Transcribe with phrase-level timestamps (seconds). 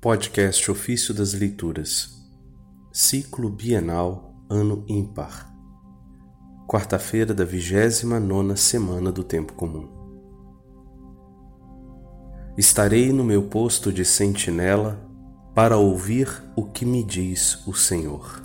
[0.00, 2.26] Podcast Ofício das Leituras,
[2.90, 5.54] Ciclo Bienal, Ano Ímpar,
[6.66, 9.90] quarta-feira da vigésima nona semana do Tempo Comum.
[12.56, 15.06] Estarei no meu posto de sentinela
[15.54, 18.42] para ouvir o que me diz o Senhor.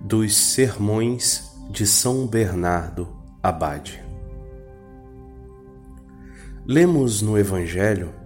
[0.00, 4.02] Dos Sermões de São Bernardo Abade.
[6.64, 8.21] Lemos no Evangelho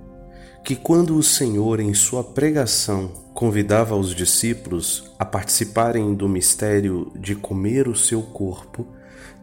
[0.66, 7.36] que quando o Senhor, em sua pregação, convidava os discípulos a participarem do mistério de
[7.36, 8.84] comer o seu corpo,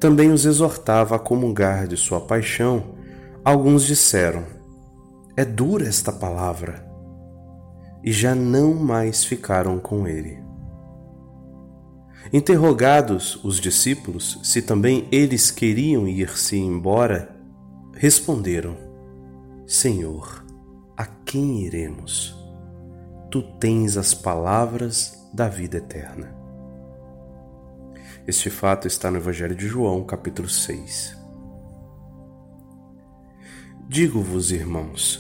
[0.02, 2.98] também os exortava a comungar de sua paixão,
[3.42, 4.44] alguns disseram:
[5.38, 6.86] É dura esta palavra.
[8.04, 10.44] E já não mais ficaram com ele.
[12.34, 17.34] Interrogados os discípulos se também eles queriam ir-se embora,
[17.96, 18.76] responderam:
[19.66, 20.43] Senhor,
[20.96, 22.36] a quem iremos?
[23.32, 26.36] Tu tens as palavras da vida eterna.
[28.28, 31.18] Este fato está no Evangelho de João, capítulo 6.
[33.88, 35.20] Digo-vos, irmãos,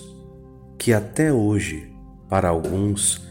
[0.77, 1.93] que até hoje,
[2.29, 3.27] para alguns,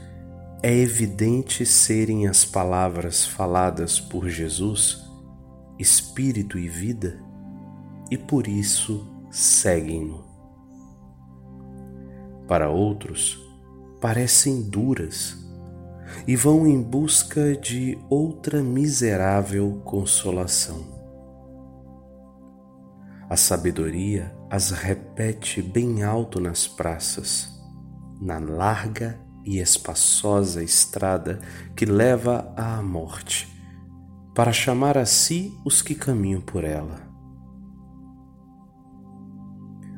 [0.62, 5.02] é evidente serem as palavras faladas por Jesus
[5.78, 7.20] Espírito e vida,
[8.10, 10.31] e por isso seguem-no
[12.52, 13.42] para outros,
[13.98, 15.38] parecem duras
[16.26, 20.84] e vão em busca de outra miserável consolação.
[23.26, 27.48] A sabedoria as repete bem alto nas praças,
[28.20, 31.40] na larga e espaçosa estrada
[31.74, 33.48] que leva à morte,
[34.34, 37.00] para chamar a si os que caminham por ela.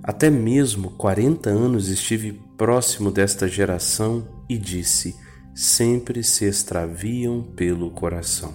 [0.04, 5.16] Até mesmo quarenta anos estive próximo desta geração e disse:
[5.54, 8.52] sempre se extraviam pelo coração.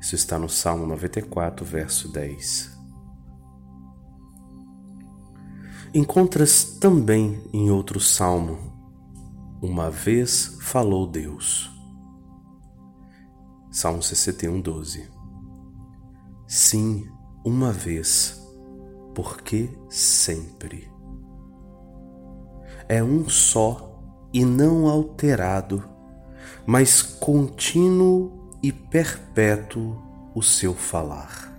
[0.00, 2.72] Isso está no Salmo 94, verso 10.
[5.94, 8.58] Encontras também em outro salmo:
[9.60, 11.70] Uma vez falou Deus.
[13.70, 15.08] Salmo 61, 12.
[16.46, 17.08] Sim,
[17.44, 18.42] uma vez
[19.14, 20.91] porque sempre.
[22.88, 24.00] É um só
[24.32, 25.84] e não alterado,
[26.66, 29.96] mas contínuo e perpétuo
[30.34, 31.52] o seu falar.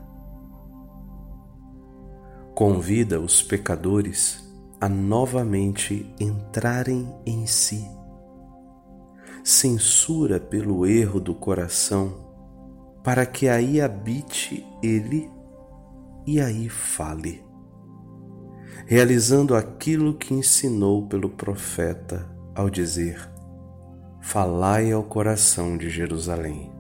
[2.56, 4.44] Convida os pecadores
[4.80, 7.88] a novamente entrarem em si.
[9.44, 12.14] Censura pelo erro do coração,
[13.04, 15.30] para que aí habite ele
[16.26, 17.44] e aí fale,
[18.86, 23.30] realizando aquilo que ensinou pelo profeta ao dizer:
[24.22, 26.72] Falai ao coração de Jerusalém.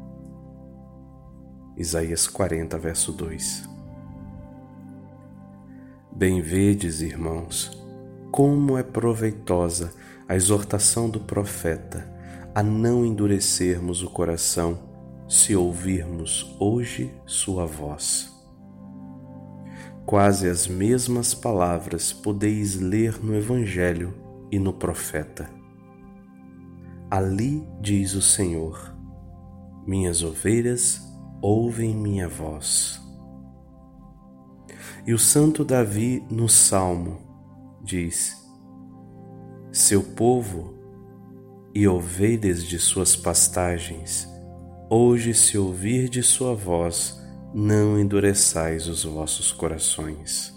[1.77, 3.69] Isaías 40, verso 2.
[6.11, 7.71] Bem vedes, irmãos,
[8.31, 9.91] como é proveitosa
[10.27, 12.11] a exortação do profeta
[12.53, 14.77] a não endurecermos o coração
[15.27, 18.32] se ouvirmos hoje sua voz.
[20.13, 24.13] Quase as mesmas palavras podeis ler no Evangelho
[24.51, 25.49] e no profeta.
[27.09, 28.95] Ali diz o Senhor:
[29.87, 31.01] Minhas ovelhas
[31.41, 33.01] ouvem minha voz.
[35.03, 37.17] E o santo Davi no Salmo
[37.83, 38.37] diz:
[39.71, 40.75] Seu povo
[41.73, 44.29] e ovelhas de suas pastagens,
[44.91, 47.19] hoje se ouvir de sua voz,
[47.53, 50.51] não endureçais os vossos corações.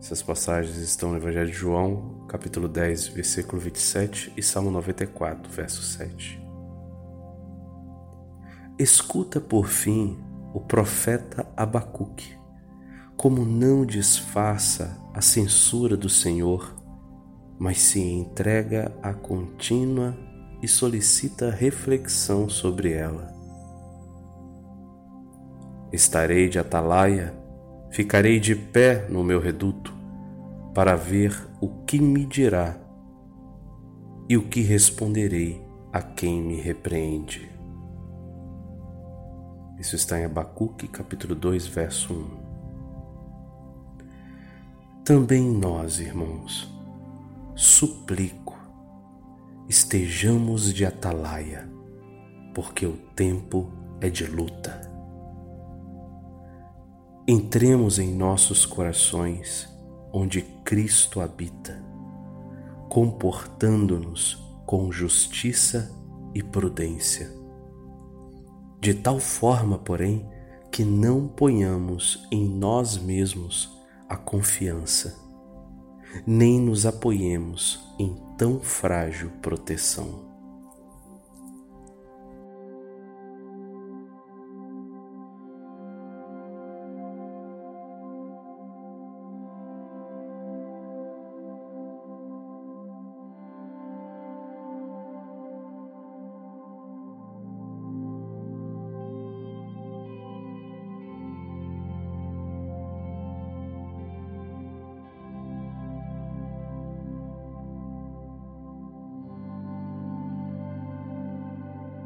[0.00, 5.80] Essas passagens estão no Evangelho de João, capítulo 10, versículo 27 e Salmo 94, verso
[5.80, 6.44] 7.
[8.76, 10.18] Escuta por fim
[10.52, 12.36] o profeta Abacuque,
[13.16, 16.74] como não disfarça a censura do Senhor,
[17.56, 20.16] mas se entrega à contínua
[20.60, 23.35] e solicita reflexão sobre ela
[25.92, 27.32] Estarei de atalaia,
[27.90, 29.94] ficarei de pé no meu reduto,
[30.74, 32.76] para ver o que me dirá
[34.28, 37.50] e o que responderei a quem me repreende.
[39.78, 42.46] Isso está em Abacuque, capítulo 2, verso 1.
[45.04, 46.68] Também nós, irmãos,
[47.54, 48.58] suplico,
[49.68, 51.68] estejamos de atalaia,
[52.54, 54.95] porque o tempo é de luta.
[57.28, 59.68] Entremos em nossos corações,
[60.12, 61.82] onde Cristo habita,
[62.88, 65.90] comportando-nos com justiça
[66.32, 67.28] e prudência.
[68.80, 70.24] De tal forma, porém,
[70.70, 73.76] que não ponhamos em nós mesmos
[74.08, 75.18] a confiança,
[76.24, 80.25] nem nos apoiemos em tão frágil proteção.